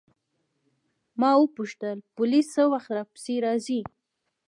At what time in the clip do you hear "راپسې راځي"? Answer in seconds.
2.97-3.81